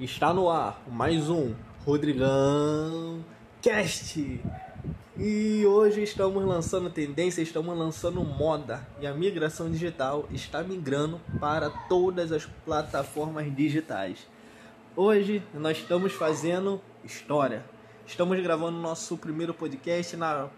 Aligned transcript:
Está 0.00 0.34
no 0.34 0.48
ar 0.48 0.82
mais 0.90 1.30
um 1.30 1.54
Rodrigão 1.84 3.24
Cast. 3.62 4.40
E 5.16 5.64
hoje 5.64 6.02
estamos 6.02 6.44
lançando 6.44 6.90
tendência, 6.90 7.40
estamos 7.40 7.78
lançando 7.78 8.22
moda 8.24 8.86
e 9.00 9.06
a 9.06 9.14
migração 9.14 9.70
digital 9.70 10.28
está 10.32 10.62
migrando 10.62 11.20
para 11.38 11.70
todas 11.88 12.32
as 12.32 12.46
plataformas 12.64 13.54
digitais. 13.54 14.26
Hoje 14.96 15.42
nós 15.54 15.78
estamos 15.78 16.12
fazendo 16.12 16.80
história. 17.04 17.64
Estamos 18.06 18.40
gravando 18.42 18.78
nosso 18.78 19.16
primeiro 19.16 19.54
podcast 19.54 20.16
na, 20.16 20.48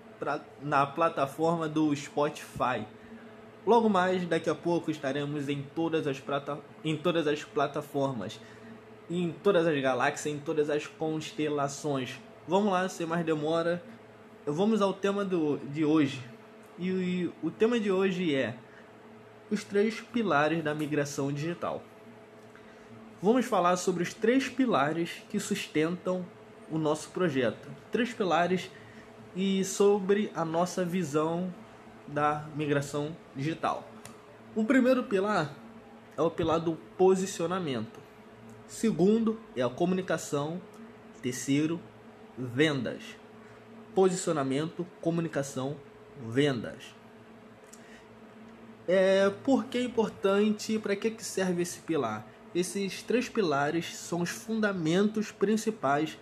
na 0.62 0.86
plataforma 0.86 1.68
do 1.68 1.94
Spotify. 1.94 2.86
Logo 3.68 3.86
mais, 3.90 4.26
daqui 4.26 4.48
a 4.48 4.54
pouco 4.54 4.90
estaremos 4.90 5.46
em 5.46 5.60
todas 5.60 6.06
as, 6.06 6.18
plata, 6.18 6.58
em 6.82 6.96
todas 6.96 7.26
as 7.26 7.44
plataformas, 7.44 8.40
em 9.10 9.30
todas 9.30 9.66
as 9.66 9.78
galáxias, 9.78 10.34
em 10.34 10.38
todas 10.38 10.70
as 10.70 10.86
constelações. 10.86 12.18
Vamos 12.46 12.72
lá, 12.72 12.88
sem 12.88 13.06
mais 13.06 13.26
demora, 13.26 13.82
vamos 14.46 14.80
ao 14.80 14.94
tema 14.94 15.22
do, 15.22 15.58
de 15.58 15.84
hoje. 15.84 16.18
E, 16.78 16.88
e 16.88 17.32
o 17.42 17.50
tema 17.50 17.78
de 17.78 17.92
hoje 17.92 18.34
é 18.34 18.54
os 19.50 19.62
três 19.62 20.00
pilares 20.00 20.64
da 20.64 20.74
migração 20.74 21.30
digital. 21.30 21.82
Vamos 23.20 23.44
falar 23.44 23.76
sobre 23.76 24.02
os 24.02 24.14
três 24.14 24.48
pilares 24.48 25.22
que 25.28 25.38
sustentam 25.38 26.24
o 26.70 26.78
nosso 26.78 27.10
projeto. 27.10 27.68
Três 27.92 28.14
pilares 28.14 28.70
e 29.36 29.62
sobre 29.62 30.32
a 30.34 30.42
nossa 30.42 30.86
visão 30.86 31.52
da 32.12 32.46
migração 32.54 33.16
digital. 33.36 33.88
O 34.54 34.64
primeiro 34.64 35.04
pilar 35.04 35.54
é 36.16 36.22
o 36.22 36.30
pilar 36.30 36.58
do 36.58 36.74
posicionamento. 36.96 38.00
Segundo 38.66 39.38
é 39.54 39.62
a 39.62 39.68
comunicação. 39.68 40.60
Terceiro, 41.22 41.80
vendas. 42.36 43.02
Posicionamento, 43.94 44.86
comunicação, 45.00 45.76
vendas. 46.28 46.94
É, 48.86 49.28
por 49.44 49.64
que 49.64 49.78
é 49.78 49.82
importante? 49.82 50.78
Para 50.78 50.96
que, 50.96 51.10
que 51.10 51.24
serve 51.24 51.62
esse 51.62 51.80
pilar? 51.80 52.26
Esses 52.54 53.02
três 53.02 53.28
pilares 53.28 53.96
são 53.96 54.22
os 54.22 54.30
fundamentos 54.30 55.30
principais 55.30 56.18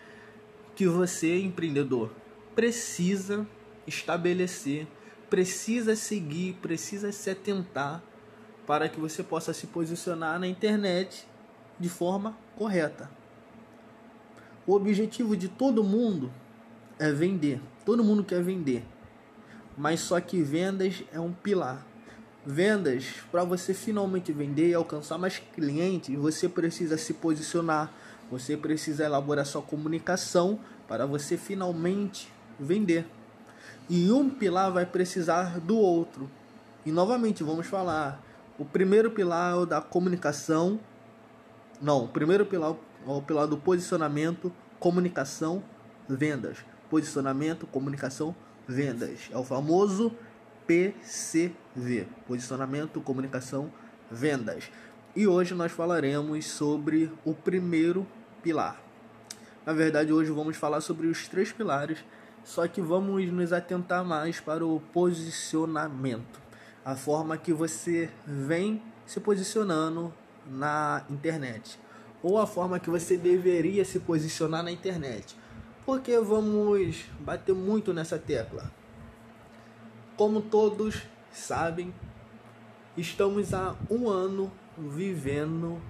que 0.75 0.87
você, 0.87 1.39
empreendedor, 1.39 2.11
precisa 2.55 3.47
estabelecer, 3.87 4.87
precisa 5.29 5.97
seguir, 5.97 6.55
precisa 6.55 7.11
se 7.13 7.31
atentar 7.31 8.03
para 8.67 8.89
que 8.89 8.99
você 8.99 9.23
possa 9.23 9.53
se 9.53 9.67
posicionar 9.69 10.39
na 10.39 10.47
internet 10.47 11.27
de 11.79 11.89
forma 11.89 12.37
correta. 12.57 13.11
O 14.67 14.75
objetivo 14.75 15.37
de 15.37 15.49
todo 15.49 15.85
mundo 15.85 16.33
é 16.99 17.13
vender. 17.13 17.61
Todo 17.85 18.03
mundo 18.03 18.25
quer 18.25 18.43
vender. 18.43 18.85
Mas 19.77 20.01
só 20.01 20.21
que 20.21 20.43
vendas 20.43 21.05
é 21.13 21.21
um 21.21 21.33
pilar. 21.33 21.87
Vendas, 22.45 23.07
para 23.31 23.45
você 23.45 23.75
finalmente 23.75 24.33
vender 24.33 24.71
e 24.71 24.75
alcançar 24.75 25.19
mais 25.19 25.39
clientes, 25.39 26.17
você 26.17 26.49
precisa 26.49 26.97
se 26.97 27.15
posicionar, 27.15 27.93
você 28.31 28.57
precisa 28.57 29.05
elaborar 29.05 29.45
sua 29.45 29.63
comunicação 29.63 30.59
para 30.89 31.07
você 31.07 31.37
finalmente 31.37 32.33
vender. 32.59 33.05
E 33.89 34.11
um 34.11 34.29
pilar 34.29 34.71
vai 34.73 34.85
precisar 34.85 35.61
do 35.61 35.77
outro. 35.77 36.29
E 36.85 36.91
novamente 36.91 37.45
vamos 37.45 37.67
falar. 37.67 38.21
O 38.59 38.65
primeiro 38.65 39.11
pilar 39.11 39.53
é 39.53 39.57
o 39.57 39.67
da 39.67 39.81
comunicação. 39.81 40.81
Não, 41.81 42.05
o 42.05 42.09
primeiro 42.09 42.45
pilar 42.47 42.75
é 43.07 43.11
o 43.11 43.23
pilar 43.23 43.47
do 43.47 43.57
posicionamento, 43.57 44.53
comunicação, 44.81 45.63
vendas. 46.09 46.59
Posicionamento, 46.91 47.67
comunicação, 47.67 48.35
vendas. 48.67 49.29
É 49.31 49.39
o 49.39 49.45
famoso 49.45 50.13
PCV. 50.67 52.09
Posicionamento, 52.27 53.01
comunicação, 53.01 53.71
vendas. 54.11 54.71
E 55.15 55.27
hoje 55.27 55.55
nós 55.55 55.73
falaremos 55.73 56.47
sobre 56.47 57.11
o 57.25 57.33
primeiro 57.33 58.07
pilar. 58.43 58.81
Na 59.65 59.73
verdade, 59.73 60.13
hoje 60.13 60.31
vamos 60.31 60.57
falar 60.57 60.81
sobre 60.81 61.07
os 61.07 61.27
três 61.27 61.53
pilares, 61.53 62.05
só 62.47 62.69
que 62.69 62.81
vamos 62.81 63.29
nos 63.33 63.53
atentar 63.53 64.05
mais 64.05 64.39
para 64.39 64.65
o 64.65 64.81
posicionamento, 64.93 66.41
a 66.85 66.95
forma 66.95 67.37
que 67.37 67.53
você 67.53 68.09
vem 68.25 68.81
se 69.05 69.19
posicionando 69.19 70.15
na 70.47 71.05
internet, 71.11 71.77
ou 72.23 72.39
a 72.39 72.47
forma 72.47 72.79
que 72.79 72.89
você 72.89 73.17
deveria 73.17 73.85
se 73.85 73.99
posicionar 73.99 74.63
na 74.63 74.71
internet. 74.71 75.37
Porque 75.85 76.17
vamos 76.21 77.05
bater 77.19 77.53
muito 77.53 77.93
nessa 77.93 78.17
tecla. 78.17 78.71
Como 80.17 80.41
todos 80.41 81.03
sabem, 81.33 81.93
estamos 82.97 83.53
há 83.53 83.75
um 83.91 84.09
ano 84.09 84.53
vivendo 84.79 85.83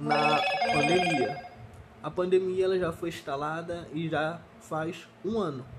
na 0.00 0.40
pandemia. 0.72 1.44
A 2.00 2.10
pandemia 2.10 2.66
ela 2.66 2.78
já 2.78 2.92
foi 2.92 3.08
instalada 3.08 3.88
e 3.92 4.08
já 4.08 4.40
faz 4.60 5.08
um 5.24 5.38
ano. 5.38 5.73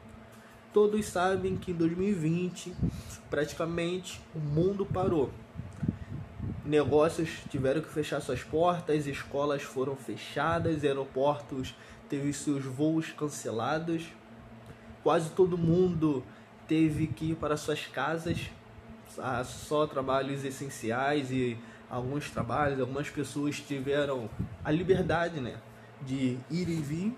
Todos 0.76 1.06
sabem 1.06 1.56
que 1.56 1.72
em 1.72 1.74
2020 1.74 2.76
praticamente 3.30 4.20
o 4.36 4.40
mundo 4.40 4.86
parou. 4.86 5.32
Negócios 6.66 7.30
tiveram 7.50 7.80
que 7.80 7.88
fechar 7.88 8.20
suas 8.20 8.44
portas, 8.44 9.08
escolas 9.08 9.62
foram 9.62 9.96
fechadas, 9.96 10.84
aeroportos 10.84 11.74
teve 12.10 12.34
seus 12.34 12.66
voos 12.66 13.10
cancelados. 13.14 14.04
Quase 15.02 15.30
todo 15.30 15.58
mundo 15.58 16.22
teve 16.68 17.08
que 17.08 17.32
ir 17.32 17.36
para 17.36 17.56
suas 17.56 17.88
casas, 17.88 18.38
só 19.46 19.88
trabalhos 19.88 20.44
essenciais 20.44 21.32
e 21.32 21.58
alguns 21.90 22.30
trabalhos, 22.30 22.82
algumas 22.82 23.10
pessoas 23.10 23.62
tiveram 23.62 24.30
a 24.62 24.72
liberdade, 24.72 25.40
né, 25.40 25.56
de 26.02 26.38
ir 26.52 26.68
e 26.68 26.82
vir. 26.82 27.16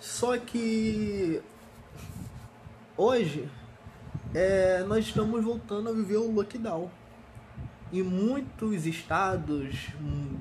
Só 0.00 0.38
que 0.38 1.42
hoje 2.96 3.48
é, 4.34 4.82
nós 4.84 5.06
estamos 5.06 5.42
voltando 5.44 5.88
a 5.88 5.92
viver 5.92 6.16
o 6.16 6.30
lockdown. 6.30 6.90
E 7.92 8.02
muitos 8.02 8.86
estados, 8.86 9.88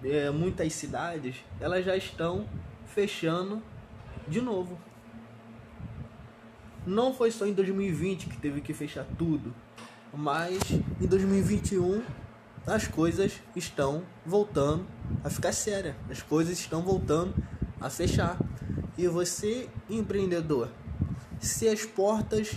é, 0.04 0.32
muitas 0.32 0.74
cidades, 0.74 1.36
elas 1.60 1.86
já 1.86 1.96
estão 1.96 2.48
fechando 2.88 3.62
de 4.28 4.42
novo. 4.42 4.80
Não 6.86 7.14
foi 7.14 7.30
só 7.30 7.46
em 7.46 7.54
2020 7.54 8.28
que 8.28 8.38
teve 8.38 8.60
que 8.60 8.74
fechar 8.74 9.06
tudo, 9.18 9.54
mas 10.12 10.60
em 11.00 11.06
2021 11.06 12.02
as 12.66 12.88
coisas 12.88 13.40
estão 13.56 14.04
voltando 14.26 14.88
a 15.24 15.30
ficar 15.30 15.54
sérias, 15.54 15.96
as 16.10 16.22
coisas 16.22 16.60
estão 16.60 16.82
voltando 16.82 17.36
a 17.80 17.90
fechar. 17.90 18.38
E 18.98 19.08
você, 19.08 19.70
empreendedor, 19.90 20.70
se 21.44 21.68
as 21.68 21.86
portas 21.86 22.56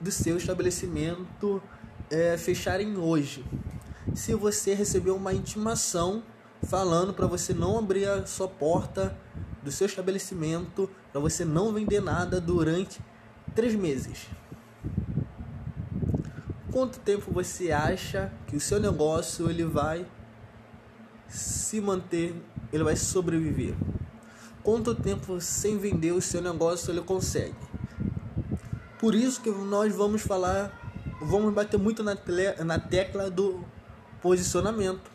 do 0.00 0.10
seu 0.10 0.36
estabelecimento 0.36 1.62
é, 2.10 2.36
fecharem 2.36 2.96
hoje, 2.96 3.44
se 4.14 4.34
você 4.34 4.74
receber 4.74 5.10
uma 5.10 5.32
intimação 5.32 6.22
falando 6.64 7.14
para 7.14 7.26
você 7.26 7.54
não 7.54 7.78
abrir 7.78 8.06
a 8.06 8.26
sua 8.26 8.48
porta 8.48 9.16
do 9.62 9.70
seu 9.70 9.86
estabelecimento, 9.86 10.90
para 11.12 11.20
você 11.20 11.44
não 11.44 11.72
vender 11.72 12.00
nada 12.00 12.40
durante 12.40 13.00
três 13.54 13.74
meses. 13.74 14.26
Quanto 16.72 16.98
tempo 17.00 17.32
você 17.32 17.70
acha 17.70 18.32
que 18.46 18.56
o 18.56 18.60
seu 18.60 18.80
negócio 18.80 19.48
ele 19.48 19.64
vai 19.64 20.06
se 21.28 21.80
manter, 21.80 22.34
ele 22.72 22.82
vai 22.82 22.96
sobreviver? 22.96 23.74
quanto 24.68 24.94
tempo 24.94 25.40
sem 25.40 25.78
vender 25.78 26.12
o 26.12 26.20
seu 26.20 26.42
negócio 26.42 26.90
ele 26.90 27.00
consegue. 27.00 27.56
Por 28.98 29.14
isso 29.14 29.40
que 29.40 29.50
nós 29.50 29.94
vamos 29.94 30.22
falar, 30.22 30.72
vamos 31.20 31.52
bater 31.54 31.78
muito 31.78 32.02
na, 32.02 32.16
na 32.64 32.78
tecla 32.78 33.30
do 33.30 33.64
posicionamento. 34.20 35.10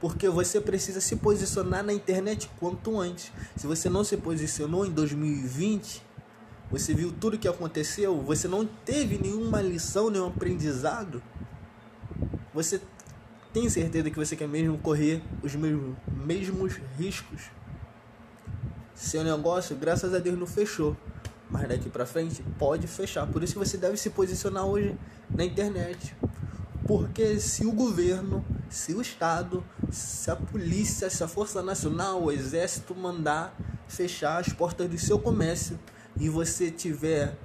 Porque 0.00 0.28
você 0.28 0.60
precisa 0.60 1.00
se 1.00 1.16
posicionar 1.16 1.82
na 1.82 1.92
internet 1.92 2.50
quanto 2.58 2.98
antes. 2.98 3.32
Se 3.56 3.66
você 3.66 3.88
não 3.88 4.04
se 4.04 4.16
posicionou 4.16 4.84
em 4.84 4.90
2020, 4.90 6.02
você 6.70 6.92
viu 6.92 7.12
tudo 7.12 7.38
que 7.38 7.48
aconteceu, 7.48 8.20
você 8.20 8.48
não 8.48 8.66
teve 8.66 9.18
nenhuma 9.18 9.62
lição, 9.62 10.10
nenhum 10.10 10.26
aprendizado, 10.26 11.22
você 12.52 12.80
tem 13.52 13.68
certeza 13.70 14.10
que 14.10 14.16
você 14.16 14.34
quer 14.34 14.48
mesmo 14.48 14.76
correr 14.78 15.22
os 15.42 15.54
mesmos, 15.54 15.96
mesmos 16.06 16.80
riscos 16.98 17.50
seu 18.96 19.22
negócio, 19.22 19.76
graças 19.76 20.14
a 20.14 20.18
Deus, 20.18 20.38
não 20.38 20.46
fechou. 20.46 20.96
Mas 21.50 21.68
daqui 21.68 21.88
para 21.88 22.04
frente 22.04 22.42
pode 22.58 22.86
fechar. 22.86 23.26
Por 23.26 23.42
isso 23.42 23.52
que 23.52 23.58
você 23.58 23.76
deve 23.76 23.96
se 23.96 24.10
posicionar 24.10 24.64
hoje 24.64 24.96
na 25.30 25.44
internet. 25.44 26.14
Porque 26.86 27.38
se 27.40 27.66
o 27.66 27.72
governo 27.72 28.44
se 28.68 28.94
o 28.94 29.00
Estado, 29.00 29.64
se 29.90 30.30
a 30.30 30.36
polícia, 30.36 31.08
se 31.08 31.22
a 31.22 31.28
Força 31.28 31.62
Nacional, 31.62 32.22
o 32.22 32.32
Exército 32.32 32.94
mandar 32.94 33.56
fechar 33.88 34.40
as 34.40 34.52
portas 34.52 34.88
do 34.88 34.98
seu 34.98 35.18
comércio 35.18 35.78
e 36.18 36.28
você 36.28 36.70
tiver 36.70 37.36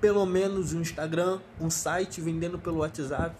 pelo 0.00 0.24
menos 0.24 0.72
um 0.72 0.80
Instagram, 0.80 1.40
um 1.60 1.68
site 1.68 2.20
vendendo 2.20 2.58
pelo 2.58 2.78
WhatsApp, 2.78 3.34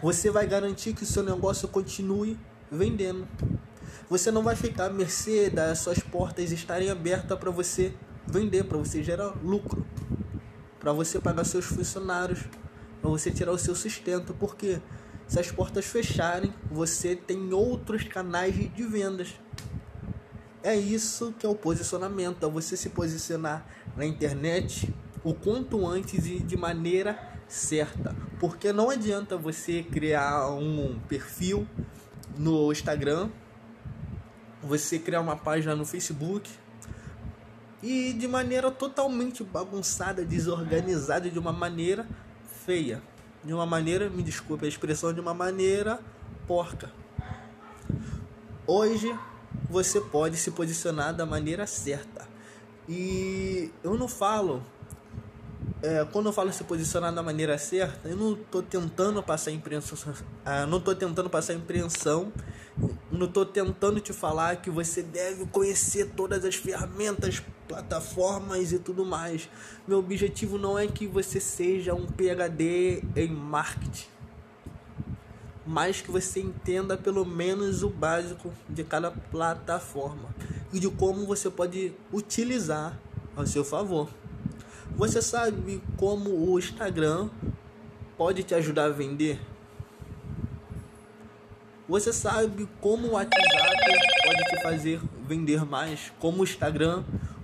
você 0.00 0.30
vai 0.30 0.46
garantir 0.46 0.94
que 0.94 1.02
o 1.02 1.06
seu 1.06 1.22
negócio 1.22 1.66
continue 1.66 2.38
vendendo. 2.70 3.26
Você 4.08 4.30
não 4.30 4.42
vai 4.42 4.54
ficar 4.54 4.86
à 4.86 4.90
mercê 4.90 5.50
das 5.50 5.78
suas 5.78 5.98
portas 5.98 6.52
estarem 6.52 6.90
abertas 6.90 7.38
para 7.38 7.50
você 7.50 7.94
vender, 8.26 8.64
para 8.64 8.78
você 8.78 9.02
gerar 9.02 9.34
lucro, 9.42 9.86
para 10.78 10.92
você 10.92 11.20
pagar 11.20 11.44
seus 11.44 11.64
funcionários, 11.64 12.40
para 13.00 13.10
você 13.10 13.30
tirar 13.30 13.52
o 13.52 13.58
seu 13.58 13.74
sustento, 13.74 14.34
porque 14.34 14.80
se 15.26 15.38
as 15.38 15.50
portas 15.50 15.84
fecharem, 15.84 16.52
você 16.70 17.16
tem 17.16 17.52
outros 17.52 18.04
canais 18.04 18.54
de 18.54 18.82
vendas. 18.84 19.34
É 20.62 20.76
isso 20.76 21.34
que 21.38 21.44
é 21.44 21.48
o 21.48 21.54
posicionamento, 21.54 22.46
é 22.46 22.48
você 22.48 22.76
se 22.76 22.90
posicionar 22.90 23.66
na 23.96 24.04
internet 24.04 24.94
o 25.24 25.34
quanto 25.34 25.86
antes 25.86 26.26
e 26.26 26.38
de 26.38 26.56
maneira 26.56 27.18
certa. 27.48 28.14
Porque 28.38 28.72
não 28.72 28.90
adianta 28.90 29.36
você 29.36 29.82
criar 29.82 30.50
um 30.50 30.98
perfil 31.08 31.66
no 32.36 32.70
Instagram, 32.70 33.28
você 34.62 34.98
criar 34.98 35.20
uma 35.20 35.36
página 35.36 35.74
no 35.74 35.84
Facebook 35.84 36.50
e 37.82 38.12
de 38.12 38.28
maneira 38.28 38.70
totalmente 38.70 39.42
bagunçada, 39.42 40.24
desorganizada, 40.24 41.28
de 41.28 41.38
uma 41.38 41.52
maneira 41.52 42.06
feia, 42.64 43.02
de 43.44 43.52
uma 43.52 43.66
maneira, 43.66 44.08
me 44.08 44.22
desculpe 44.22 44.64
a 44.64 44.68
expressão, 44.68 45.12
de 45.12 45.20
uma 45.20 45.34
maneira 45.34 45.98
porca. 46.46 46.92
Hoje 48.66 49.12
você 49.68 50.00
pode 50.00 50.36
se 50.36 50.50
posicionar 50.52 51.14
da 51.14 51.26
maneira 51.26 51.66
certa. 51.66 52.28
E 52.88 53.70
eu 53.82 53.94
não 53.96 54.06
falo, 54.06 54.62
é, 55.82 56.04
quando 56.12 56.26
eu 56.26 56.32
falo 56.32 56.52
se 56.52 56.62
posicionar 56.64 57.12
da 57.12 57.22
maneira 57.22 57.58
certa, 57.58 58.08
eu 58.08 58.16
não 58.16 58.34
estou 58.34 58.62
tentando 58.62 59.20
passar 59.22 59.50
impressão, 59.50 60.14
ah, 60.44 60.66
não 60.66 60.78
estou 60.78 60.94
tentando 60.94 61.28
passar 61.28 61.54
impressão, 61.54 62.32
não 63.10 63.26
estou 63.26 63.44
tentando 63.44 64.00
te 64.00 64.12
falar 64.12 64.56
que 64.56 64.70
você 64.70 65.02
deve 65.02 65.46
conhecer 65.46 66.10
todas 66.16 66.44
as 66.44 66.54
ferramentas, 66.54 67.42
plataformas 67.68 68.72
e 68.72 68.78
tudo 68.78 69.04
mais. 69.04 69.48
Meu 69.86 69.98
objetivo 69.98 70.58
não 70.58 70.78
é 70.78 70.86
que 70.86 71.06
você 71.06 71.38
seja 71.38 71.94
um 71.94 72.06
PhD 72.06 73.02
em 73.14 73.28
marketing 73.28 74.12
mas 75.66 76.00
que 76.00 76.10
você 76.10 76.40
entenda 76.40 76.96
pelo 76.96 77.24
menos 77.24 77.82
o 77.82 77.88
básico 77.88 78.52
de 78.68 78.82
cada 78.82 79.10
plataforma 79.10 80.34
e 80.72 80.80
de 80.80 80.90
como 80.90 81.26
você 81.26 81.50
pode 81.50 81.92
utilizar 82.12 82.98
ao 83.36 83.46
seu 83.46 83.64
favor. 83.64 84.08
Você 84.96 85.22
sabe 85.22 85.82
como 85.96 86.30
o 86.30 86.58
Instagram 86.58 87.30
pode 88.16 88.42
te 88.42 88.54
ajudar 88.54 88.86
a 88.86 88.90
vender? 88.90 89.40
Você 91.88 92.12
sabe 92.12 92.68
como 92.80 93.08
o 93.08 93.10
WhatsApp 93.12 93.42
pode 94.24 94.44
te 94.50 94.62
fazer 94.62 95.00
vender 95.26 95.64
mais? 95.64 96.12
Como 96.20 96.40
o 96.40 96.44
Instagram, 96.44 97.02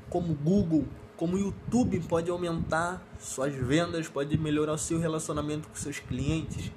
como 0.09 0.33
o 0.33 0.37
Google, 0.37 0.87
como 1.17 1.37
o 1.37 1.39
YouTube 1.41 1.99
pode 2.09 2.31
aumentar 2.31 3.03
suas 3.19 3.53
vendas, 3.53 4.07
pode 4.07 4.39
melhorar 4.39 4.75
o 4.75 4.79
seu 4.79 5.01
relacionamento 5.01 5.69
com 5.69 5.75
seus 5.75 5.99
clientes? 5.99 6.71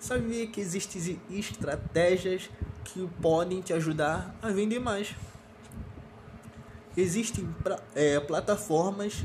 Sabia 0.00 0.48
que 0.48 0.60
existem 0.60 1.20
estratégias 1.30 2.50
que 2.84 3.08
podem 3.22 3.60
te 3.60 3.72
ajudar 3.72 4.34
a 4.42 4.48
vender 4.48 4.80
mais. 4.80 5.14
Existem 6.96 7.48
é, 7.94 8.18
plataformas, 8.18 9.24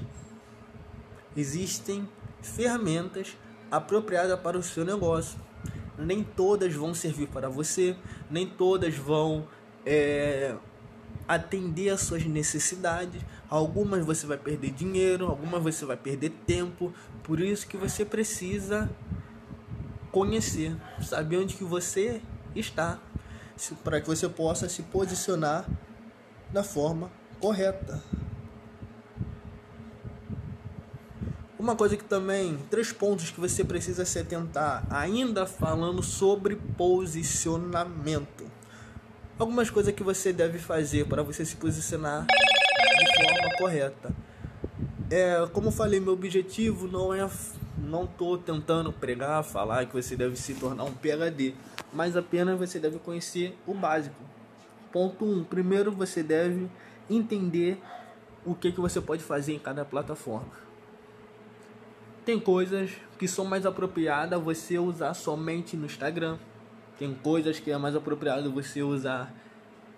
existem 1.36 2.08
ferramentas 2.44 3.36
apropriadas 3.72 4.40
para 4.40 4.56
o 4.56 4.62
seu 4.62 4.86
negócio. 4.86 5.45
Nem 5.98 6.24
todas 6.24 6.74
vão 6.74 6.94
servir 6.94 7.28
para 7.28 7.50
você, 7.50 7.96
nem 8.30 8.46
todas 8.48 8.96
vão 8.96 9.48
é, 9.86 10.56
atender 11.28 11.90
às 11.90 12.02
suas 12.02 12.26
necessidades. 12.26 13.22
Algumas 13.50 14.06
você 14.06 14.26
vai 14.26 14.38
perder 14.38 14.72
dinheiro, 14.72 15.28
algumas 15.28 15.62
você 15.62 15.86
vai 15.86 15.98
perder 15.98 16.32
tempo. 16.46 16.94
Por 17.24 17.40
isso 17.40 17.68
que 17.68 17.78
você 17.78 18.04
precisa 18.04 18.90
conhecer, 20.12 20.76
saber 21.02 21.38
onde 21.38 21.56
que 21.56 21.64
você 21.64 22.22
está, 22.56 23.00
para 23.84 24.00
que 24.00 24.08
você 24.08 24.30
possa 24.30 24.70
se 24.70 24.82
posicionar 24.84 25.66
da 26.52 26.64
forma 26.64 27.12
correta. 27.40 28.02
Uma 31.66 31.76
coisa 31.76 31.98
que 31.98 32.04
também, 32.04 32.60
três 32.70 32.92
pontos 32.92 33.32
que 33.32 33.40
você 33.40 33.64
precisa 33.64 34.06
se 34.06 34.20
atentar, 34.20 34.86
ainda 34.88 35.48
falando 35.48 36.04
sobre 36.04 36.56
posicionamento. 36.56 38.46
Algumas 39.40 39.72
coisas 39.72 39.92
que 39.92 40.04
você 40.04 40.32
deve 40.32 40.60
fazer 40.60 41.08
para 41.08 41.24
você 41.24 41.44
se 41.44 41.56
posicionar 41.56 42.28
de 42.28 43.16
forma 43.16 43.58
correta. 43.58 44.14
É, 45.10 45.44
como 45.54 45.70
eu 45.70 45.72
falei, 45.72 46.00
meu 46.00 46.14
objetivo 46.14 46.88
não 46.88 47.12
é 47.12 47.28
não 47.80 48.04
estou 48.04 48.38
tentando 48.38 48.94
pregar, 48.94 49.44
falar 49.44 49.88
que 49.88 49.94
você 49.96 50.16
deve 50.16 50.36
se 50.36 50.54
tornar 50.54 50.84
um 50.84 50.94
PhD, 50.94 51.56
mas 51.92 52.16
apenas 52.16 52.60
você 52.60 52.78
deve 52.78 53.00
conhecer 53.00 53.58
o 53.66 53.74
básico. 53.74 54.22
Ponto 54.92 55.26
1. 55.26 55.40
Um, 55.40 55.44
primeiro 55.44 55.92
você 55.92 56.22
deve 56.22 56.70
entender 57.10 57.82
o 58.46 58.54
que, 58.54 58.72
que 58.72 58.80
você 58.80 59.02
pode 59.02 59.24
fazer 59.24 59.56
em 59.56 59.60
cada 59.60 59.84
plataforma. 59.84 60.64
Tem 62.26 62.40
coisas 62.40 62.92
que 63.20 63.28
são 63.28 63.46
mais 63.46 63.66
apropriadas 63.66 64.42
você 64.42 64.80
usar 64.80 65.14
somente 65.14 65.78
no 65.78 65.86
Instagram. 65.86 66.38
Tem 66.98 67.14
coisas 67.14 67.60
que 67.60 67.72
é 67.72 67.78
mais 67.78 67.96
apropriado 67.96 68.52
você 68.52 68.82
usar 68.82 69.34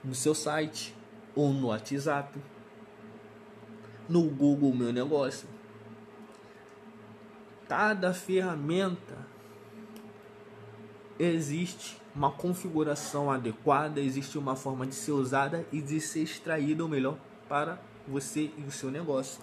no 0.03 0.13
seu 0.13 0.35
site 0.35 0.93
ou 1.35 1.53
no 1.53 1.67
WhatsApp. 1.67 2.37
No 4.09 4.23
Google 4.23 4.73
Meu 4.73 4.91
Negócio 4.91 5.47
cada 7.67 8.13
ferramenta 8.13 9.27
existe 11.19 11.97
uma 12.15 12.31
configuração 12.31 13.29
adequada, 13.29 13.99
existe 13.99 14.37
uma 14.37 14.55
forma 14.55 14.87
de 14.87 14.95
ser 14.95 15.11
usada 15.11 15.65
e 15.71 15.81
de 15.81 15.99
ser 15.99 16.21
extraída 16.21 16.85
o 16.85 16.87
melhor 16.87 17.17
para 17.49 17.79
você 18.07 18.51
e 18.57 18.63
o 18.67 18.71
seu 18.71 18.89
negócio. 18.89 19.41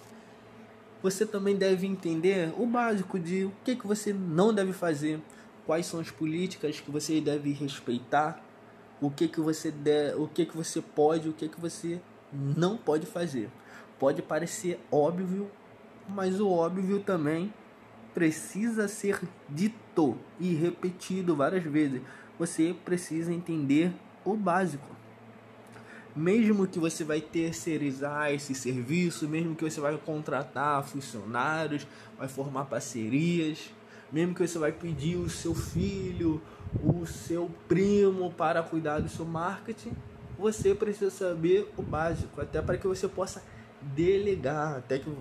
Você 1.01 1.25
também 1.25 1.55
deve 1.55 1.85
entender 1.85 2.53
o 2.57 2.65
básico 2.65 3.19
de 3.19 3.45
o 3.45 3.53
que, 3.63 3.75
que 3.75 3.85
você 3.85 4.11
não 4.11 4.53
deve 4.53 4.73
fazer, 4.73 5.19
quais 5.65 5.85
são 5.85 5.99
as 5.99 6.09
políticas 6.09 6.79
que 6.79 6.89
você 6.89 7.21
deve 7.21 7.51
respeitar, 7.51 8.43
o 9.01 9.11
que, 9.11 9.27
que 9.27 9.39
você 9.39 9.71
der, 9.71 10.15
o 10.15 10.27
que, 10.27 10.45
que 10.45 10.55
você 10.55 10.81
pode, 10.81 11.29
o 11.29 11.33
que, 11.33 11.49
que 11.49 11.59
você 11.59 11.99
não 12.31 12.77
pode 12.77 13.05
fazer. 13.05 13.49
Pode 13.99 14.21
parecer 14.21 14.79
óbvio, 14.91 15.49
mas 16.07 16.39
o 16.39 16.49
óbvio 16.49 16.99
também 16.99 17.53
precisa 18.13 18.87
ser 18.87 19.19
dito 19.49 20.17
e 20.39 20.53
repetido 20.53 21.35
várias 21.35 21.63
vezes. 21.63 22.01
Você 22.39 22.75
precisa 22.85 23.33
entender 23.33 23.93
o 24.23 24.35
básico. 24.35 24.94
Mesmo 26.15 26.65
que 26.65 26.79
você 26.79 27.03
vai 27.03 27.19
terceirizar 27.19 28.31
esse 28.31 28.55
serviço, 28.55 29.27
mesmo 29.27 29.55
que 29.55 29.69
você 29.69 29.81
vai 29.81 29.97
contratar 29.97 30.81
funcionários, 30.83 31.85
vai 32.17 32.27
formar 32.27 32.65
parcerias, 32.65 33.71
mesmo 34.11 34.33
que 34.33 34.47
você 34.47 34.57
vai 34.57 34.71
pedir 34.71 35.17
o 35.17 35.29
seu 35.29 35.53
filho, 35.53 36.41
o 36.81 37.05
seu 37.05 37.51
primo 37.67 38.31
para 38.31 38.63
cuidar 38.63 38.99
do 38.99 39.09
seu 39.09 39.25
marketing, 39.25 39.91
você 40.37 40.73
precisa 40.73 41.11
saber 41.11 41.69
o 41.75 41.81
básico, 41.81 42.39
até 42.39 42.61
para 42.61 42.77
que 42.77 42.87
você 42.87 43.07
possa 43.07 43.43
delegar, 43.81 44.77
até 44.77 44.99
que 44.99 45.11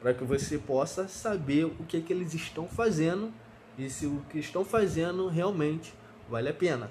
para 0.00 0.14
que 0.14 0.24
você 0.24 0.56
possa 0.56 1.08
saber 1.08 1.66
o 1.66 1.84
que, 1.86 1.98
é 1.98 2.00
que 2.00 2.12
eles 2.12 2.32
estão 2.32 2.66
fazendo 2.66 3.32
e 3.76 3.90
se 3.90 4.06
o 4.06 4.24
que 4.30 4.38
estão 4.38 4.64
fazendo 4.64 5.28
realmente 5.28 5.94
vale 6.28 6.48
a 6.48 6.54
pena. 6.54 6.90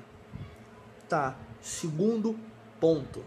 Tá, 1.08 1.36
segundo 1.60 2.38
ponto. 2.80 3.24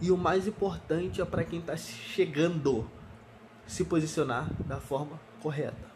E 0.00 0.10
o 0.10 0.16
mais 0.16 0.46
importante 0.46 1.20
é 1.20 1.24
para 1.24 1.44
quem 1.44 1.60
está 1.60 1.76
chegando 1.76 2.88
se 3.66 3.84
posicionar 3.84 4.50
da 4.66 4.80
forma 4.80 5.20
correta. 5.40 5.92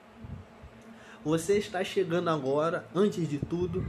Você 1.24 1.58
está 1.58 1.82
chegando 1.82 2.30
agora, 2.30 2.86
antes 2.94 3.28
de 3.28 3.38
tudo, 3.38 3.84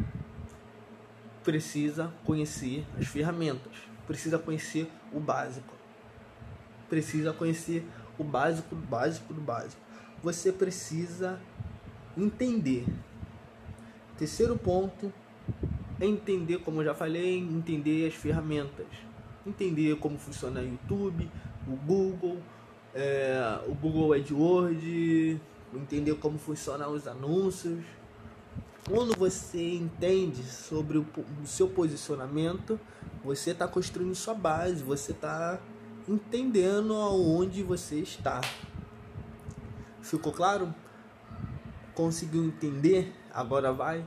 precisa 1.43 2.11
conhecer 2.25 2.85
as 2.97 3.07
ferramentas, 3.07 3.73
precisa 4.07 4.39
conhecer 4.39 4.91
o 5.13 5.19
básico 5.19 5.77
precisa 6.89 7.33
conhecer 7.33 7.85
o 8.17 8.23
básico 8.23 8.75
do 8.75 8.85
básico 8.87 9.33
do 9.33 9.41
básico. 9.41 9.81
Você 10.23 10.51
precisa 10.51 11.39
entender. 12.17 12.85
Terceiro 14.17 14.57
ponto 14.57 15.13
entender, 16.05 16.59
como 16.59 16.81
eu 16.81 16.85
já 16.85 16.93
falei, 16.93 17.39
entender 17.39 18.07
as 18.07 18.13
ferramentas. 18.13 18.85
Entender 19.45 19.95
como 19.97 20.17
funciona 20.17 20.59
o 20.59 20.63
YouTube, 20.63 21.29
o 21.67 21.75
Google, 21.75 22.37
é, 22.93 23.59
o 23.67 23.73
Google 23.73 24.13
AdWords, 24.13 25.39
entender 25.73 26.15
como 26.15 26.37
funcionam 26.37 26.93
os 26.93 27.07
anúncios. 27.07 27.83
Quando 28.89 29.17
você 29.17 29.75
entende 29.75 30.43
sobre 30.43 30.97
o 30.97 31.05
seu 31.45 31.67
posicionamento, 31.67 32.79
você 33.23 33.51
está 33.51 33.67
construindo 33.67 34.15
sua 34.15 34.33
base, 34.33 34.81
você 34.83 35.11
está 35.11 35.59
entendendo 36.07 36.93
aonde 36.93 37.63
você 37.63 37.99
está. 37.99 38.39
Ficou 40.01 40.31
claro? 40.31 40.73
Conseguiu 41.93 42.45
entender? 42.45 43.13
Agora 43.33 43.73
vai. 43.73 44.05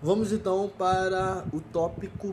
Vamos 0.00 0.30
então 0.30 0.70
para 0.78 1.44
o 1.52 1.60
tópico 1.60 2.32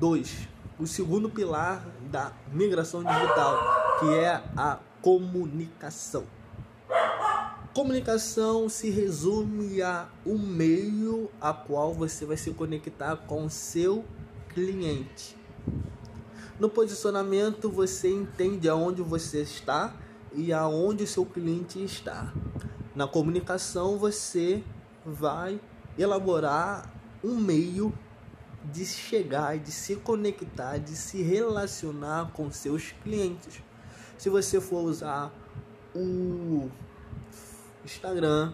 2, 0.00 0.48
o 0.76 0.88
segundo 0.88 1.30
pilar 1.30 1.86
da 2.10 2.32
migração 2.52 3.04
digital, 3.04 4.00
que 4.00 4.12
é 4.16 4.42
a 4.56 4.76
comunicação. 5.00 6.24
Comunicação 7.72 8.68
se 8.68 8.90
resume 8.90 9.80
a 9.80 10.08
um 10.26 10.36
meio 10.36 11.30
a 11.40 11.52
qual 11.52 11.94
você 11.94 12.26
vai 12.26 12.36
se 12.36 12.50
conectar 12.50 13.14
com 13.18 13.48
seu 13.48 14.04
cliente. 14.48 15.38
No 16.58 16.68
posicionamento 16.68 17.70
você 17.70 18.12
entende 18.12 18.68
aonde 18.68 19.00
você 19.00 19.42
está 19.42 19.94
e 20.34 20.52
aonde 20.52 21.04
o 21.04 21.06
seu 21.06 21.24
cliente 21.24 21.84
está. 21.84 22.34
Na 22.96 23.06
comunicação 23.06 23.96
você 23.96 24.64
vai 25.06 25.60
elaborar 25.98 26.92
um 27.22 27.36
meio 27.36 27.92
de 28.64 28.84
chegar, 28.84 29.58
de 29.58 29.72
se 29.72 29.96
conectar, 29.96 30.78
de 30.78 30.94
se 30.94 31.22
relacionar 31.22 32.30
com 32.32 32.50
seus 32.50 32.92
clientes. 33.02 33.62
Se 34.18 34.28
você 34.28 34.60
for 34.60 34.84
usar 34.84 35.32
o 35.94 36.68
Instagram, 37.84 38.52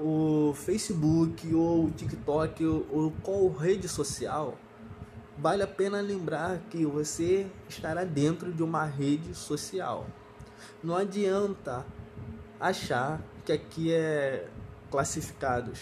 o 0.00 0.52
Facebook 0.54 1.52
ou 1.52 1.86
o 1.86 1.90
TikTok 1.90 2.64
ou, 2.64 3.12
qual 3.22 3.48
rede 3.48 3.88
social, 3.88 4.56
vale 5.36 5.62
a 5.62 5.66
pena 5.66 6.00
lembrar 6.00 6.58
que 6.70 6.86
você 6.86 7.46
estará 7.68 8.04
dentro 8.04 8.52
de 8.52 8.62
uma 8.62 8.84
rede 8.84 9.34
social. 9.34 10.06
Não 10.82 10.96
adianta 10.96 11.84
achar 12.60 13.20
que 13.44 13.52
aqui 13.52 13.92
é 13.92 14.48
classificados, 14.90 15.80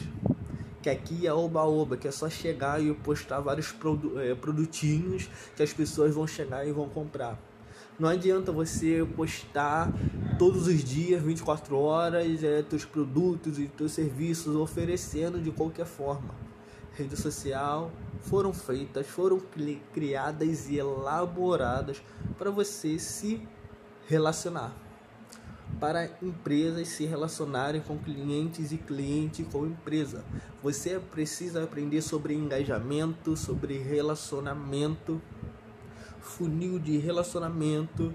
que 0.87 0.91
aqui 0.91 1.27
é 1.27 1.35
oba-oba, 1.35 1.97
que 1.97 2.07
é 2.07 2.13
só 2.13 2.31
chegar 2.31 2.81
e 2.81 2.95
postar 2.95 3.41
vários 3.41 3.75
é, 4.19 4.37
produtinhos 4.37 5.29
que 5.57 5.61
as 5.61 5.73
pessoas 5.73 6.15
vão 6.15 6.29
chegar 6.29 6.65
e 6.65 6.71
vão 6.71 6.89
comprar. 6.89 7.37
Não 7.99 8.09
adianta 8.09 8.53
você 8.53 9.05
postar 9.17 9.93
todos 10.39 10.69
os 10.69 10.85
dias, 10.85 11.21
24 11.21 11.77
horas, 11.77 12.45
é, 12.45 12.63
teus 12.63 12.85
produtos 12.85 13.59
e 13.59 13.67
teus 13.67 13.91
serviços 13.95 14.55
oferecendo 14.55 15.41
de 15.41 15.51
qualquer 15.51 15.87
forma. 15.87 16.33
Rede 16.93 17.17
social 17.17 17.91
foram 18.21 18.53
feitas, 18.53 19.09
foram 19.09 19.43
criadas 19.93 20.69
e 20.69 20.77
elaboradas 20.77 22.01
para 22.39 22.53
você 22.53 22.97
se 22.97 23.43
relacionar. 24.07 24.86
Para 25.81 26.07
empresas 26.23 26.89
se 26.89 27.05
relacionarem 27.05 27.81
com 27.83 27.99
clientes 27.99 28.73
e 28.73 28.79
cliente 28.79 29.45
com 29.45 29.67
empresa. 29.67 30.25
Você 30.63 30.99
precisa 30.99 31.63
aprender 31.63 32.01
sobre 32.01 32.35
engajamento, 32.35 33.37
sobre 33.37 33.79
relacionamento 33.79 35.21
funil 36.27 36.79
de 36.79 36.99
relacionamento, 36.99 38.13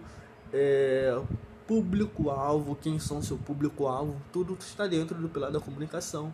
é, 0.51 1.19
público-alvo, 1.65 2.75
quem 2.75 2.99
são 2.99 3.21
seu 3.21 3.37
público-alvo, 3.37 4.21
tudo 4.31 4.57
está 4.59 4.85
dentro 4.85 5.17
do 5.17 5.29
pilar 5.29 5.51
da 5.51 5.59
comunicação. 5.59 6.33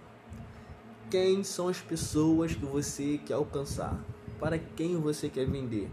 Quem 1.10 1.44
são 1.44 1.70
as 1.70 1.80
pessoas 1.80 2.54
que 2.54 2.66
você 2.66 3.20
quer 3.26 3.36
alcançar? 3.36 3.98
Para 4.40 4.58
quem 4.58 4.98
você 4.98 5.30
quer 5.30 5.46
vender? 5.46 5.90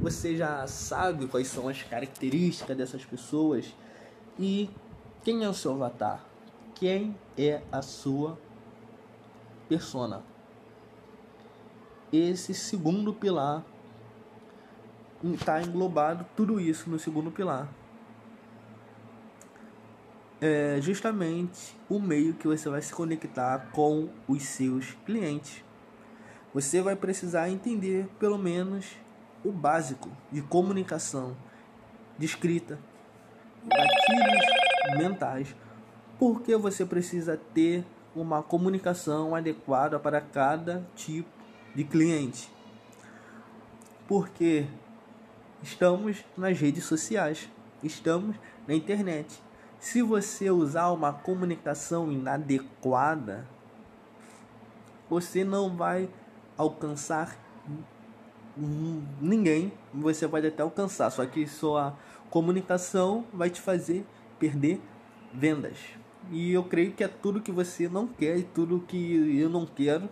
Você 0.00 0.36
já 0.36 0.66
sabe 0.66 1.26
quais 1.26 1.46
são 1.46 1.68
as 1.68 1.82
características 1.82 2.76
dessas 2.76 3.04
pessoas 3.04 3.72
e 4.38 4.70
quem 5.22 5.44
é 5.44 5.48
o 5.48 5.54
seu 5.54 5.72
avatar? 5.72 6.24
Quem 6.74 7.16
é 7.36 7.62
a 7.70 7.82
sua 7.82 8.38
persona? 9.68 10.22
Esse 12.12 12.54
segundo 12.54 13.12
pilar 13.12 13.64
está 15.22 15.62
englobado 15.62 16.26
tudo 16.34 16.58
isso 16.58 16.88
no 16.88 16.98
segundo 16.98 17.30
pilar. 17.30 17.68
É 20.40 20.80
justamente 20.80 21.76
o 21.88 22.00
meio 22.00 22.32
que 22.32 22.48
você 22.48 22.68
vai 22.70 22.80
se 22.80 22.94
conectar 22.94 23.70
com 23.72 24.08
os 24.26 24.42
seus 24.42 24.92
clientes. 25.04 25.62
Você 26.54 26.80
vai 26.80 26.96
precisar 26.96 27.50
entender 27.50 28.08
pelo 28.18 28.38
menos 28.38 28.96
o 29.44 29.52
básico 29.52 30.10
de 30.32 30.40
comunicação, 30.42 31.36
de 32.18 32.24
escrita, 32.24 32.78
gatilhos 34.08 34.98
mentais, 34.98 35.54
porque 36.18 36.56
você 36.56 36.84
precisa 36.84 37.36
ter 37.54 37.84
uma 38.14 38.42
comunicação 38.42 39.34
adequada 39.34 39.98
para 39.98 40.20
cada 40.20 40.84
tipo 40.94 41.28
de 41.74 41.84
cliente. 41.84 42.50
Porque 44.08 44.66
Estamos 45.62 46.24
nas 46.38 46.58
redes 46.58 46.84
sociais, 46.84 47.46
estamos 47.82 48.34
na 48.66 48.74
internet. 48.74 49.42
Se 49.78 50.00
você 50.00 50.50
usar 50.50 50.90
uma 50.90 51.12
comunicação 51.12 52.10
inadequada, 52.10 53.46
você 55.08 55.44
não 55.44 55.76
vai 55.76 56.08
alcançar 56.56 57.36
ninguém. 59.20 59.72
Você 59.92 60.28
pode 60.28 60.46
até 60.46 60.62
alcançar, 60.62 61.10
só 61.10 61.24
que 61.26 61.46
sua 61.46 61.96
comunicação 62.30 63.24
vai 63.32 63.50
te 63.50 63.60
fazer 63.60 64.04
perder 64.38 64.80
vendas. 65.32 65.76
E 66.30 66.52
eu 66.52 66.64
creio 66.64 66.92
que 66.92 67.02
é 67.02 67.08
tudo 67.08 67.40
que 67.40 67.50
você 67.50 67.88
não 67.88 68.06
quer 68.06 68.36
e 68.38 68.42
tudo 68.42 68.80
que 68.80 69.38
eu 69.38 69.48
não 69.48 69.66
quero 69.66 70.08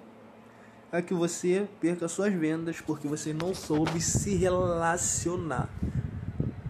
é 0.90 1.02
que 1.02 1.12
você 1.12 1.68
perca 1.80 2.08
suas 2.08 2.32
vendas 2.32 2.80
porque 2.80 3.06
você 3.06 3.32
não 3.32 3.54
soube 3.54 4.00
se 4.00 4.34
relacionar. 4.34 5.68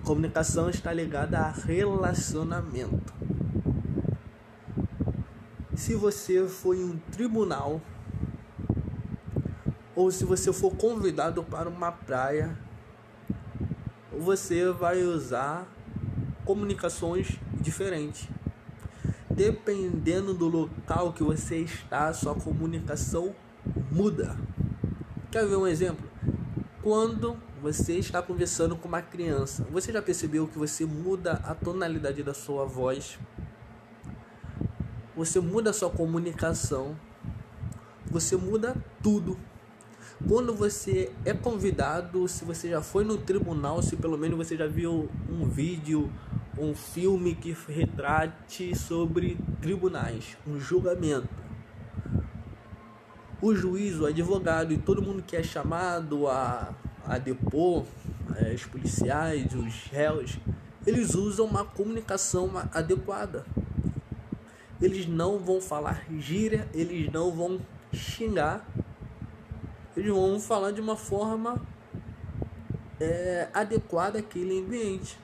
Comunicação 0.04 0.68
está 0.68 0.92
ligada 0.92 1.38
a 1.38 1.50
relacionamento. 1.50 3.14
Se 5.76 5.94
você 5.94 6.44
em 6.75 6.85
um 6.85 6.99
tribunal 7.12 7.80
ou 9.99 10.12
se 10.12 10.25
você 10.25 10.52
for 10.52 10.76
convidado 10.76 11.43
para 11.43 11.69
uma 11.69 11.90
praia, 11.90 12.57
você 14.17 14.71
vai 14.71 15.02
usar 15.02 15.67
comunicações 16.45 17.37
diferentes. 17.61 18.28
Dependendo 19.28 20.33
do 20.33 20.47
local 20.47 21.12
que 21.12 21.25
você 21.25 21.57
está, 21.57 22.12
sua 22.12 22.37
comunicação 22.37 23.35
muda. 23.90 24.37
Quer 25.33 25.45
ver 25.49 25.57
um 25.57 25.67
exemplo? 25.67 26.09
Quando 26.81 27.37
você 27.61 27.95
está 27.95 28.23
conversando 28.23 28.76
com 28.76 28.87
uma 28.87 29.02
criança, 29.02 29.67
você 29.69 29.93
já 29.93 30.00
percebeu 30.00 30.47
que 30.47 30.57
você 30.57 30.87
muda 30.87 31.43
a 31.43 31.57
tonalidade 31.57 32.23
da 32.23 32.33
sua 32.33 32.64
voz? 32.64 33.19
Você 35.17 35.40
muda 35.40 35.71
a 35.71 35.73
sua 35.73 35.90
comunicação? 35.90 36.97
Você 38.09 38.37
muda 38.37 38.76
tudo. 39.02 39.37
Quando 40.26 40.54
você 40.54 41.12
é 41.25 41.32
convidado, 41.32 42.26
se 42.26 42.44
você 42.44 42.70
já 42.70 42.82
foi 42.82 43.04
no 43.04 43.18
tribunal, 43.18 43.82
se 43.82 43.96
pelo 43.96 44.18
menos 44.18 44.37
você 44.37 44.56
já 44.56 44.66
viu 44.66 45.08
um 45.30 45.48
vídeo, 45.48 46.10
um 46.58 46.75
filme 46.75 47.34
que 47.34 47.56
retrate 47.68 48.76
sobre 48.76 49.38
tribunais, 49.60 50.37
um 50.46 50.58
julgamento 50.58 51.48
o 53.40 53.54
juiz, 53.54 53.98
o 54.00 54.06
advogado 54.06 54.72
e 54.72 54.78
todo 54.78 55.02
mundo 55.02 55.22
que 55.22 55.37
é 55.37 55.42
chamado 55.42 56.26
a, 56.26 56.75
a 57.06 57.18
depor, 57.18 57.84
é, 58.37 58.54
os 58.54 58.64
policiais, 58.64 59.54
os 59.54 59.84
réus, 59.92 60.38
eles 60.87 61.14
usam 61.14 61.46
uma 61.46 61.64
comunicação 61.64 62.50
adequada. 62.72 63.44
Eles 64.80 65.06
não 65.06 65.38
vão 65.38 65.60
falar 65.60 66.04
gíria, 66.18 66.68
eles 66.72 67.12
não 67.12 67.30
vão 67.30 67.60
xingar, 67.92 68.66
vão 70.07 70.38
falar 70.38 70.71
de 70.71 70.81
uma 70.81 70.97
forma 70.97 71.61
é, 73.00 73.49
adequada 73.52 74.19
àquele 74.19 74.61
ambiente. 74.61 75.19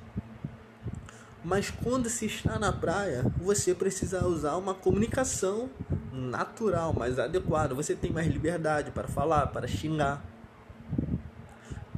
Mas 1.44 1.70
quando 1.70 2.08
se 2.08 2.24
está 2.24 2.58
na 2.58 2.72
praia, 2.72 3.24
você 3.36 3.74
precisa 3.74 4.26
usar 4.26 4.56
uma 4.56 4.72
comunicação 4.72 5.68
natural, 6.10 6.94
mais 6.94 7.18
adequada. 7.18 7.74
Você 7.74 7.94
tem 7.94 8.10
mais 8.10 8.26
liberdade 8.26 8.90
para 8.90 9.06
falar, 9.06 9.48
para 9.48 9.66
xingar, 9.66 10.24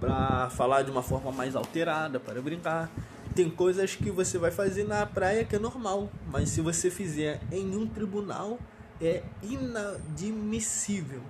para 0.01 0.51
falar 0.51 0.83
de 0.83 0.91
uma 0.91 1.03
forma 1.03 1.31
mais 1.31 1.55
alterada, 1.55 2.19
para 2.19 2.43
brincar. 2.43 2.91
Tem 3.37 3.49
coisas 3.49 3.95
que 3.95 4.11
você 4.11 4.37
vai 4.37 4.51
fazer 4.51 4.85
na 4.85 5.07
praia 5.07 5.45
que 5.45 5.55
é 5.55 5.59
normal, 5.59 6.11
mas 6.27 6.49
se 6.49 6.61
você 6.61 6.91
fizer 6.91 7.41
em 7.53 7.77
um 7.77 7.87
tribunal 7.87 8.59
é 9.01 9.23
inadmissível. 9.43 11.23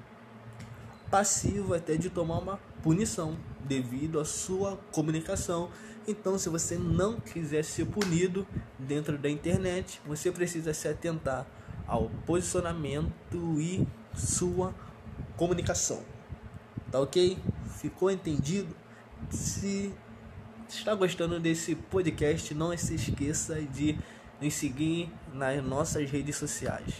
Passivo 1.10 1.74
até 1.74 1.96
de 1.96 2.10
tomar 2.10 2.38
uma 2.38 2.56
punição 2.82 3.36
devido 3.64 4.20
à 4.20 4.24
sua 4.24 4.76
comunicação 4.92 5.70
então, 6.08 6.38
se 6.38 6.48
você 6.48 6.76
não 6.76 7.18
quiser 7.18 7.64
ser 7.64 7.84
punido 7.86 8.46
dentro 8.78 9.18
da 9.18 9.28
internet, 9.28 10.00
você 10.06 10.30
precisa 10.30 10.72
se 10.72 10.86
atentar 10.86 11.44
ao 11.86 12.08
posicionamento 12.24 13.60
e 13.60 13.86
sua 14.14 14.72
comunicação. 15.36 16.04
Tá 16.92 17.00
ok? 17.00 17.36
Ficou 17.80 18.08
entendido? 18.08 18.74
Se 19.30 19.92
está 20.68 20.94
gostando 20.94 21.40
desse 21.40 21.74
podcast, 21.74 22.54
não 22.54 22.76
se 22.76 22.94
esqueça 22.94 23.60
de 23.60 23.98
nos 24.40 24.54
seguir 24.54 25.12
nas 25.34 25.62
nossas 25.64 26.08
redes 26.08 26.36
sociais. 26.36 26.94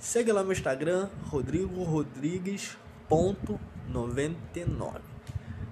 Segue 0.00 0.32
lá 0.32 0.42
no 0.42 0.50
Instagram, 0.50 1.08
Rodrigo 1.26 1.84
Rodrigues.99. 3.10 5.00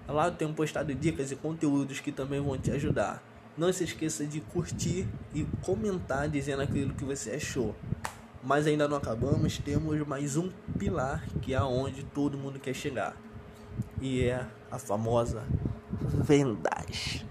Lá 0.09 0.27
eu 0.27 0.33
tenho 0.33 0.53
postado 0.53 0.95
dicas 0.95 1.31
e 1.33 1.37
conteúdos 1.37 2.01
que 2.01 2.13
também 2.13 2.41
vão 2.41 2.59
te 2.59 2.71
ajudar. 2.71 3.23
Não 3.57 3.73
se 3.73 3.85
esqueça 3.85 4.27
de 4.27 4.41
curtir 4.41 5.07
e 5.35 5.45
comentar 5.63 6.29
dizendo 6.29 6.63
aquilo 6.63 6.95
que 6.95 7.05
você 7.05 7.33
achou. 7.33 7.75
Mas 8.43 8.67
ainda 8.67 8.89
não 8.89 8.97
acabamos, 8.97 9.59
temos 9.59 10.07
mais 10.07 10.37
um 10.37 10.51
pilar 10.79 11.25
que 11.41 11.55
é 11.55 11.57
aonde 11.57 12.03
todo 12.03 12.37
mundo 12.37 12.59
quer 12.59 12.75
chegar. 12.75 13.17
E 14.01 14.25
é 14.25 14.47
a 14.71 14.79
famosa 14.79 15.45
vendas. 16.01 17.25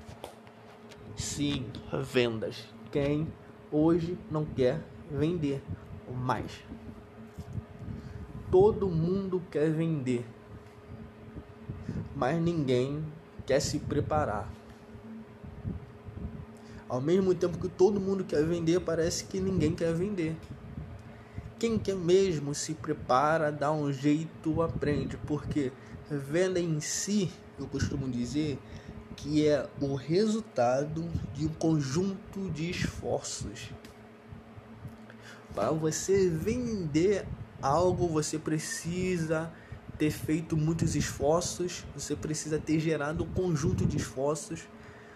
Sim, 1.15 1.65
vendas. 2.13 2.65
Quem 2.91 3.27
hoje 3.72 4.17
não 4.29 4.46
quer 4.46 4.81
vender 5.10 5.62
mais? 6.10 6.63
Todo 8.51 8.89
mundo 8.89 9.41
quer 9.50 9.72
vender 9.72 10.25
mas 12.15 12.41
ninguém 12.41 13.03
quer 13.46 13.60
se 13.60 13.79
preparar. 13.79 14.51
Ao 16.88 17.00
mesmo 17.00 17.34
tempo 17.34 17.58
que 17.58 17.70
todo 17.70 18.00
mundo 18.00 18.24
quer 18.24 18.46
vender, 18.46 18.81
parece 18.81 19.25
que 19.25 19.39
ninguém 19.39 19.74
quer 19.74 19.93
vender. 19.93 20.36
Quem 21.58 21.79
quer 21.79 21.96
mesmo 21.96 22.53
se 22.53 22.74
prepara, 22.74 23.51
dá 23.51 23.72
um 23.72 23.91
jeito, 23.91 24.62
aprende, 24.62 25.17
porque 25.25 25.72
venda 26.10 26.60
em 26.60 26.79
si, 26.81 27.31
eu 27.58 27.67
costumo 27.67 28.10
dizer, 28.10 28.60
que 29.15 29.48
é 29.48 29.70
o 29.79 29.96
resultado 29.96 31.08
de 31.34 31.46
um 31.46 31.53
conjunto 31.53 32.50
de 32.50 32.70
esforços. 32.70 33.72
Para 35.55 35.72
você 35.72 36.29
vender 36.29 37.25
algo, 37.62 38.08
você 38.08 38.38
precisa 38.38 39.51
ter 39.98 40.12
feito 40.12 40.58
muitos 40.58 40.96
esforços, 40.96 41.86
você 41.96 42.15
precisa 42.15 42.58
ter 42.58 42.80
gerado 42.80 43.24
um 43.24 43.27
conjunto 43.27 43.86
de 43.86 43.98
esforços, 43.98 44.62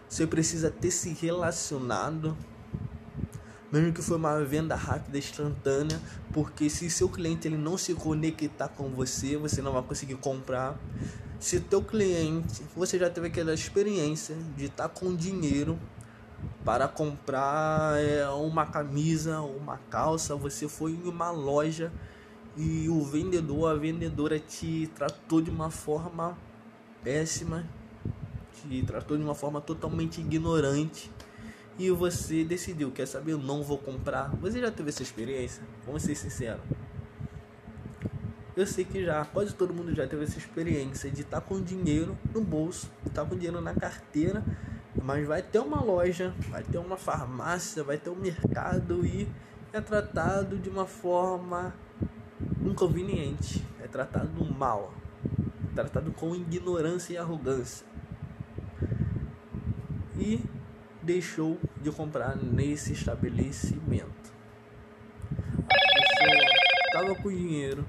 você 0.07 0.27
precisa 0.27 0.69
ter 0.69 0.91
se 0.91 1.09
relacionado, 1.13 2.37
mesmo 3.71 3.91
que 3.91 4.01
foi 4.01 4.17
uma 4.17 4.43
venda 4.43 4.75
rápida, 4.75 5.17
instantânea, 5.17 5.99
porque 6.31 6.69
se 6.69 6.89
seu 6.89 7.09
cliente 7.09 7.47
ele 7.47 7.57
não 7.57 7.77
se 7.77 7.93
conectar 7.93 8.67
com 8.67 8.89
você, 8.89 9.37
você 9.37 9.61
não 9.61 9.73
vai 9.73 9.81
conseguir 9.81 10.15
comprar. 10.15 10.79
Se 11.39 11.59
teu 11.59 11.81
cliente, 11.81 12.63
você 12.75 12.97
já 12.99 13.09
teve 13.09 13.27
aquela 13.27 13.53
experiência 13.53 14.35
de 14.55 14.65
estar 14.65 14.89
com 14.89 15.15
dinheiro 15.15 15.79
para 16.63 16.87
comprar 16.87 17.99
é, 17.99 18.27
uma 18.29 18.65
camisa, 18.65 19.41
uma 19.41 19.77
calça, 19.89 20.35
você 20.35 20.67
foi 20.67 20.91
em 20.91 21.07
uma 21.07 21.31
loja 21.31 21.91
e 22.57 22.87
o 22.89 23.03
vendedor, 23.03 23.71
a 23.71 23.75
vendedora 23.75 24.39
te 24.39 24.89
tratou 24.95 25.41
de 25.41 25.49
uma 25.49 25.69
forma 25.69 26.37
péssima, 27.03 27.67
te 28.53 28.83
tratou 28.83 29.17
de 29.17 29.23
uma 29.23 29.35
forma 29.35 29.59
totalmente 29.59 30.21
ignorante 30.21 31.11
e 31.77 31.91
você 31.91 32.43
decidiu, 32.45 32.91
quer 32.91 33.05
saber, 33.05 33.33
eu 33.33 33.37
não 33.37 33.61
vou 33.61 33.77
comprar. 33.77 34.29
Você 34.37 34.61
já 34.61 34.71
teve 34.71 34.89
essa 34.89 35.03
experiência? 35.03 35.61
Vamos 35.85 36.03
ser 36.03 36.15
sinceros. 36.15 36.61
Eu 38.55 38.65
sei 38.65 38.85
que 38.85 39.03
já, 39.03 39.25
quase 39.25 39.53
todo 39.53 39.73
mundo 39.73 39.93
já 39.93 40.07
teve 40.07 40.23
essa 40.23 40.37
experiência 40.37 41.11
de 41.11 41.21
estar 41.21 41.41
tá 41.41 41.45
com 41.45 41.61
dinheiro 41.61 42.17
no 42.33 42.39
bolso, 42.39 42.89
estar 43.05 43.23
tá 43.23 43.29
com 43.29 43.35
dinheiro 43.35 43.59
na 43.59 43.73
carteira, 43.73 44.41
mas 45.03 45.27
vai 45.27 45.41
ter 45.41 45.59
uma 45.59 45.83
loja, 45.83 46.33
vai 46.49 46.63
ter 46.63 46.77
uma 46.77 46.95
farmácia, 46.95 47.83
vai 47.83 47.97
ter 47.97 48.09
um 48.09 48.15
mercado 48.15 49.05
e 49.05 49.27
é 49.73 49.81
tratado 49.81 50.57
de 50.57 50.69
uma 50.69 50.85
forma 50.85 51.75
inconveniente, 52.61 53.65
é 53.81 53.87
tratado 53.87 54.43
mal, 54.45 54.93
é 55.71 55.75
tratado 55.75 56.11
com 56.11 56.35
ignorância 56.35 57.13
e 57.13 57.17
arrogância. 57.17 57.85
E 60.17 60.43
deixou 61.01 61.59
de 61.81 61.91
comprar 61.91 62.35
nesse 62.35 62.93
estabelecimento. 62.93 64.33
A 65.69 65.73
pessoa 66.17 66.41
estava 66.87 67.15
com 67.15 67.29
dinheiro, 67.29 67.85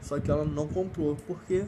só 0.00 0.18
que 0.18 0.30
ela 0.30 0.44
não 0.44 0.68
comprou 0.68 1.16
porque 1.26 1.66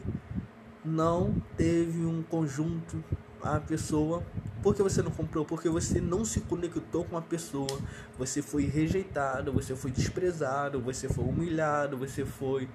não 0.83 1.35
teve 1.55 2.05
um 2.05 2.23
conjunto 2.23 3.03
a 3.41 3.59
pessoa 3.59 4.23
porque 4.61 4.83
você 4.83 5.01
não 5.01 5.11
comprou? 5.11 5.45
Porque 5.45 5.69
você 5.69 6.01
não 6.01 6.25
se 6.25 6.41
conectou 6.41 7.05
com 7.05 7.17
a 7.17 7.21
pessoa. 7.21 7.79
Você 8.17 8.41
foi 8.41 8.65
rejeitado, 8.65 9.53
você 9.53 9.75
foi 9.75 9.91
desprezado, 9.91 10.81
você 10.81 11.07
foi 11.07 11.23
humilhado, 11.23 11.97
você 11.97 12.25
foi 12.25 12.69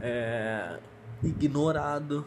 é, 0.00 0.78
ignorado. 1.22 2.24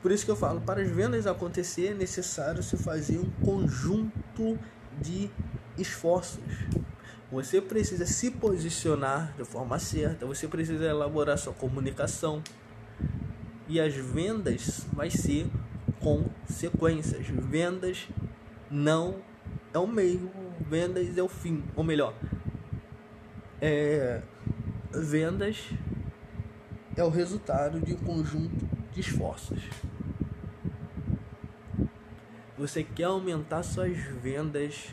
Por 0.00 0.10
isso 0.10 0.24
que 0.24 0.30
eu 0.30 0.36
falo, 0.36 0.60
para 0.60 0.82
as 0.82 0.88
vendas 0.88 1.26
acontecer 1.26 1.88
é 1.88 1.94
necessário 1.94 2.62
se 2.62 2.76
fazer 2.76 3.18
um 3.18 3.30
conjunto 3.44 4.58
de 5.00 5.30
esforços. 5.78 6.40
Você 7.30 7.60
precisa 7.60 8.04
se 8.04 8.30
posicionar 8.30 9.32
de 9.36 9.44
forma 9.44 9.78
certa, 9.78 10.26
você 10.26 10.48
precisa 10.48 10.84
elaborar 10.84 11.38
sua 11.38 11.52
comunicação. 11.52 12.42
E 13.68 13.80
as 13.80 13.94
vendas 13.94 14.86
vai 14.92 15.08
ser 15.08 15.46
consequências. 16.52 17.26
Vendas 17.28 18.08
não 18.70 19.22
é 19.72 19.78
o 19.78 19.86
meio, 19.86 20.30
vendas 20.68 21.16
é 21.16 21.22
o 21.22 21.28
fim, 21.28 21.64
ou 21.74 21.82
melhor, 21.82 22.14
é, 23.60 24.20
vendas 24.92 25.70
é 26.94 27.02
o 27.02 27.08
resultado 27.08 27.80
de 27.80 27.94
um 27.94 27.96
conjunto 27.96 28.68
de 28.92 29.00
esforços. 29.00 29.62
Você 32.58 32.84
quer 32.84 33.04
aumentar 33.04 33.62
suas 33.62 33.96
vendas? 33.96 34.90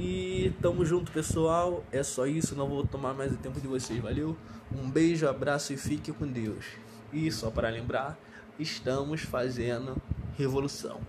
e 0.00 0.54
tamo 0.62 0.84
junto, 0.84 1.12
pessoal. 1.12 1.84
É 1.92 2.02
só 2.02 2.26
isso, 2.26 2.54
não 2.56 2.66
vou 2.66 2.86
tomar 2.86 3.12
mais 3.12 3.32
o 3.32 3.36
tempo 3.36 3.60
de 3.60 3.68
vocês. 3.68 4.00
Valeu? 4.00 4.34
Um 4.74 4.90
beijo, 4.90 5.28
abraço 5.28 5.74
e 5.74 5.76
fique 5.76 6.10
com 6.10 6.26
Deus. 6.26 6.64
E 7.12 7.30
só 7.30 7.50
para 7.50 7.68
lembrar, 7.68 8.18
estamos 8.58 9.20
fazendo 9.20 10.00
revolução. 10.38 11.00